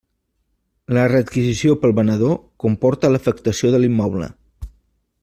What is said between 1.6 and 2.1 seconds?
pel